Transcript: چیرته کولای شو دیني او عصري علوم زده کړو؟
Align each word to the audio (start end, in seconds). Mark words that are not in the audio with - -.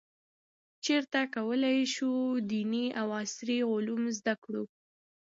چیرته 0.83 1.21
کولای 1.35 1.79
شو 1.95 2.11
دیني 2.49 2.85
او 2.99 3.07
عصري 3.21 3.57
علوم 3.71 4.01
زده 4.17 4.33
کړو؟ 4.43 4.63